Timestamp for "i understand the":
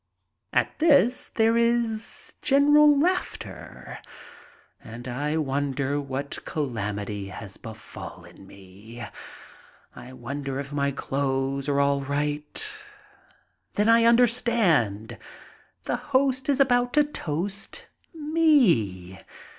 13.89-15.97